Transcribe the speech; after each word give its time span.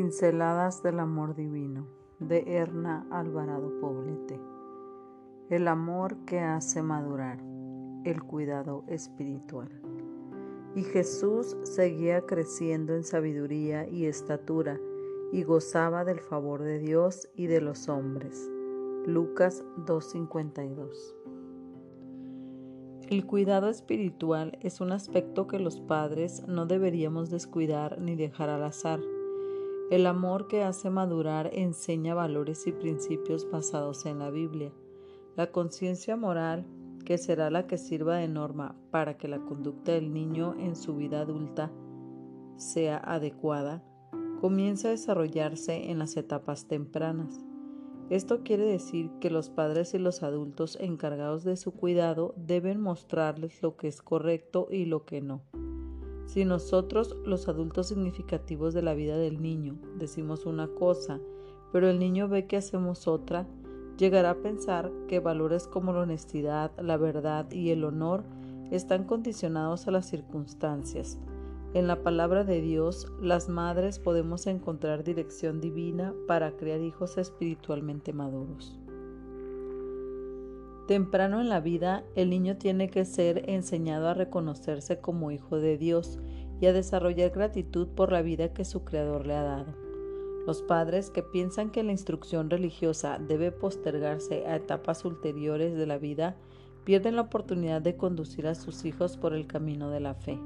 Pinceladas 0.00 0.82
del 0.82 0.98
Amor 0.98 1.34
Divino 1.34 1.86
de 2.20 2.56
Erna 2.56 3.06
Alvarado 3.10 3.70
Poblete. 3.82 4.40
El 5.50 5.68
amor 5.68 6.16
que 6.24 6.40
hace 6.40 6.82
madurar, 6.82 7.38
el 8.06 8.22
cuidado 8.22 8.82
espiritual. 8.88 9.68
Y 10.74 10.84
Jesús 10.84 11.54
seguía 11.64 12.22
creciendo 12.22 12.94
en 12.94 13.04
sabiduría 13.04 13.86
y 13.86 14.06
estatura 14.06 14.80
y 15.32 15.42
gozaba 15.42 16.06
del 16.06 16.20
favor 16.20 16.62
de 16.62 16.78
Dios 16.78 17.28
y 17.34 17.48
de 17.48 17.60
los 17.60 17.90
hombres. 17.90 18.50
Lucas 19.04 19.62
2.52 19.84 21.14
El 23.10 23.26
cuidado 23.26 23.68
espiritual 23.68 24.56
es 24.62 24.80
un 24.80 24.92
aspecto 24.92 25.46
que 25.46 25.58
los 25.58 25.78
padres 25.78 26.48
no 26.48 26.64
deberíamos 26.64 27.28
descuidar 27.28 28.00
ni 28.00 28.16
dejar 28.16 28.48
al 28.48 28.64
azar 28.64 29.00
el 29.90 30.06
amor 30.06 30.46
que 30.46 30.62
hace 30.62 30.88
madurar 30.88 31.50
enseña 31.52 32.14
valores 32.14 32.64
y 32.68 32.72
principios 32.72 33.50
basados 33.50 34.06
en 34.06 34.20
la 34.20 34.30
Biblia. 34.30 34.72
La 35.36 35.50
conciencia 35.50 36.16
moral, 36.16 36.64
que 37.04 37.18
será 37.18 37.50
la 37.50 37.66
que 37.66 37.76
sirva 37.76 38.16
de 38.16 38.28
norma 38.28 38.76
para 38.92 39.18
que 39.18 39.26
la 39.26 39.40
conducta 39.40 39.92
del 39.92 40.12
niño 40.12 40.54
en 40.56 40.76
su 40.76 40.94
vida 40.94 41.22
adulta 41.22 41.72
sea 42.56 42.98
adecuada, 42.98 43.82
comienza 44.40 44.88
a 44.88 44.92
desarrollarse 44.92 45.90
en 45.90 45.98
las 45.98 46.16
etapas 46.16 46.68
tempranas. 46.68 47.40
Esto 48.10 48.44
quiere 48.44 48.66
decir 48.66 49.10
que 49.20 49.30
los 49.30 49.50
padres 49.50 49.92
y 49.94 49.98
los 49.98 50.22
adultos 50.22 50.78
encargados 50.80 51.42
de 51.42 51.56
su 51.56 51.72
cuidado 51.72 52.34
deben 52.36 52.80
mostrarles 52.80 53.60
lo 53.60 53.76
que 53.76 53.88
es 53.88 54.02
correcto 54.02 54.68
y 54.70 54.84
lo 54.84 55.04
que 55.04 55.20
no. 55.20 55.49
Si 56.30 56.44
nosotros, 56.44 57.16
los 57.24 57.48
adultos 57.48 57.88
significativos 57.88 58.72
de 58.72 58.82
la 58.82 58.94
vida 58.94 59.16
del 59.16 59.42
niño, 59.42 59.80
decimos 59.98 60.46
una 60.46 60.68
cosa, 60.68 61.18
pero 61.72 61.90
el 61.90 61.98
niño 61.98 62.28
ve 62.28 62.46
que 62.46 62.56
hacemos 62.56 63.08
otra, 63.08 63.48
llegará 63.98 64.30
a 64.30 64.36
pensar 64.36 64.92
que 65.08 65.18
valores 65.18 65.66
como 65.66 65.92
la 65.92 66.02
honestidad, 66.02 66.70
la 66.80 66.96
verdad 66.98 67.50
y 67.50 67.70
el 67.70 67.82
honor 67.82 68.22
están 68.70 69.06
condicionados 69.06 69.88
a 69.88 69.90
las 69.90 70.08
circunstancias. 70.08 71.18
En 71.74 71.88
la 71.88 72.04
palabra 72.04 72.44
de 72.44 72.60
Dios, 72.60 73.12
las 73.20 73.48
madres 73.48 73.98
podemos 73.98 74.46
encontrar 74.46 75.02
dirección 75.02 75.60
divina 75.60 76.14
para 76.28 76.56
crear 76.56 76.80
hijos 76.80 77.18
espiritualmente 77.18 78.12
maduros. 78.12 78.78
Temprano 80.90 81.40
en 81.40 81.48
la 81.48 81.60
vida, 81.60 82.02
el 82.16 82.30
niño 82.30 82.56
tiene 82.56 82.90
que 82.90 83.04
ser 83.04 83.48
enseñado 83.48 84.08
a 84.08 84.14
reconocerse 84.14 84.98
como 84.98 85.30
hijo 85.30 85.60
de 85.60 85.78
Dios 85.78 86.18
y 86.60 86.66
a 86.66 86.72
desarrollar 86.72 87.30
gratitud 87.30 87.86
por 87.86 88.10
la 88.10 88.22
vida 88.22 88.52
que 88.52 88.64
su 88.64 88.82
Creador 88.82 89.24
le 89.24 89.34
ha 89.34 89.44
dado. 89.44 89.72
Los 90.48 90.62
padres 90.62 91.10
que 91.10 91.22
piensan 91.22 91.70
que 91.70 91.84
la 91.84 91.92
instrucción 91.92 92.50
religiosa 92.50 93.20
debe 93.20 93.52
postergarse 93.52 94.48
a 94.48 94.56
etapas 94.56 95.04
ulteriores 95.04 95.76
de 95.76 95.86
la 95.86 95.96
vida 95.96 96.34
pierden 96.82 97.14
la 97.14 97.22
oportunidad 97.22 97.80
de 97.80 97.96
conducir 97.96 98.48
a 98.48 98.56
sus 98.56 98.84
hijos 98.84 99.16
por 99.16 99.32
el 99.32 99.46
camino 99.46 99.90
de 99.90 100.00
la 100.00 100.14
fe, 100.14 100.40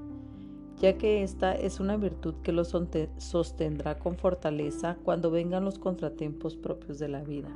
ya 0.79 0.99
que 0.99 1.23
esta 1.23 1.55
es 1.55 1.81
una 1.81 1.97
virtud 1.97 2.35
que 2.43 2.53
los 2.53 2.77
sostendrá 3.17 3.99
con 3.99 4.19
fortaleza 4.19 4.99
cuando 5.05 5.31
vengan 5.31 5.65
los 5.65 5.79
contratiempos 5.79 6.55
propios 6.55 6.99
de 6.99 7.09
la 7.09 7.23
vida. 7.23 7.49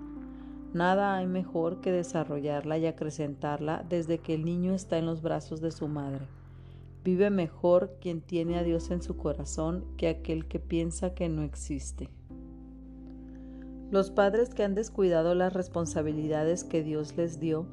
Nada 0.75 1.17
hay 1.17 1.27
mejor 1.27 1.81
que 1.81 1.91
desarrollarla 1.91 2.77
y 2.79 2.87
acrecentarla 2.87 3.85
desde 3.89 4.19
que 4.19 4.35
el 4.35 4.45
niño 4.45 4.75
está 4.75 4.99
en 4.99 5.07
los 5.07 5.23
brazos 5.23 5.61
de 5.61 5.71
su 5.71 5.89
madre. 5.89 6.27
Vive 7.05 7.31
mejor 7.31 7.97
quien 8.01 8.21
tiene 8.21 8.59
a 8.59 8.63
Dios 8.63 8.91
en 8.91 9.01
su 9.01 9.17
corazón 9.17 9.85
que 9.97 10.09
aquel 10.09 10.47
que 10.47 10.59
piensa 10.59 11.15
que 11.15 11.29
no 11.31 11.43
existe. 11.43 12.11
Los 13.91 14.11
padres 14.11 14.51
que 14.51 14.63
han 14.63 14.75
descuidado 14.75 15.35
las 15.35 15.55
responsabilidades 15.55 16.65
que 16.65 16.83
Dios 16.83 17.17
les 17.17 17.41
dio 17.41 17.67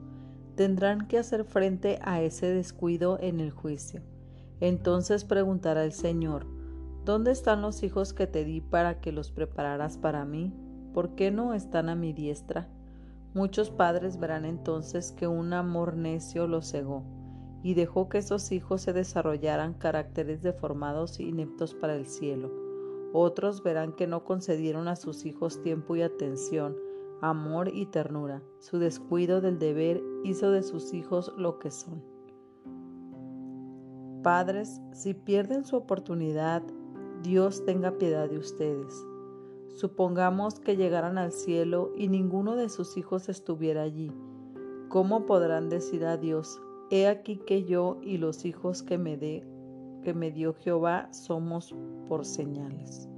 tendrán 0.56 1.10
que 1.10 1.18
hacer 1.18 1.44
frente 1.44 2.00
a 2.02 2.22
ese 2.22 2.48
descuido 2.48 3.20
en 3.20 3.42
el 3.42 3.52
juicio. 3.52 4.02
Entonces 4.62 5.26
preguntará 5.26 5.84
el 5.84 5.92
Señor, 5.92 6.46
¿dónde 7.04 7.32
están 7.32 7.62
los 7.62 7.84
hijos 7.84 8.14
que 8.14 8.28
te 8.28 8.46
di 8.46 8.62
para 8.62 9.02
que 9.02 9.12
los 9.12 9.32
prepararas 9.32 9.98
para 9.98 10.24
mí? 10.24 10.54
¿Por 10.94 11.16
qué 11.16 11.30
no 11.30 11.54
están 11.54 11.90
a 11.90 11.96
mi 11.96 12.14
diestra? 12.14 12.70
Muchos 13.36 13.70
padres 13.70 14.18
verán 14.18 14.46
entonces 14.46 15.12
que 15.12 15.28
un 15.28 15.52
amor 15.52 15.98
necio 15.98 16.48
los 16.48 16.72
cegó 16.72 17.04
y 17.64 17.74
dejó 17.74 18.08
que 18.08 18.20
esos 18.20 18.54
hijos 18.54 18.82
se 18.82 18.94
desarrollaran 18.94 19.74
caracteres 19.74 20.42
deformados 20.42 21.20
e 21.20 21.24
ineptos 21.24 21.76
para 21.76 21.96
el 21.98 22.06
cielo. 22.06 22.50
Otros 23.12 23.62
verán 23.62 23.92
que 23.92 24.08
no 24.08 24.24
concedieron 24.24 24.88
a 24.88 24.96
sus 24.96 25.26
hijos 25.26 25.62
tiempo 25.62 25.98
y 25.98 26.02
atención, 26.02 26.78
amor 27.22 27.68
y 27.74 27.88
ternura. 27.88 28.42
Su 28.60 28.80
descuido 28.80 29.42
del 29.42 29.60
deber 29.60 30.02
hizo 30.24 30.52
de 30.52 30.64
sus 30.64 30.94
hijos 30.94 31.34
lo 31.36 31.60
que 31.60 31.72
son. 31.72 32.02
Padres, 34.24 34.80
si 34.94 35.14
pierden 35.14 35.66
su 35.66 35.76
oportunidad, 35.76 36.64
Dios 37.22 37.66
tenga 37.66 37.98
piedad 37.98 38.30
de 38.30 38.38
ustedes. 38.38 39.06
Supongamos 39.74 40.60
que 40.60 40.78
llegaran 40.78 41.18
al 41.18 41.32
cielo 41.32 41.92
y 41.98 42.08
ninguno 42.08 42.56
de 42.56 42.70
sus 42.70 42.98
hijos 42.98 43.30
estuviera 43.30 43.82
allí. 43.82 44.12
¿Cómo 44.90 45.26
podrán 45.26 45.70
decir 45.70 46.06
a 46.06 46.18
Dios, 46.18 46.62
he 46.92 47.08
aquí 47.08 47.38
que 47.38 47.64
yo 47.64 47.98
y 48.02 48.18
los 48.18 48.46
hijos 48.46 48.84
que 48.84 48.98
me, 48.98 49.18
que 50.04 50.14
me 50.14 50.32
dio 50.32 50.54
Jehová 50.54 51.12
somos 51.12 51.76
por 52.08 52.26
señales? 52.26 53.10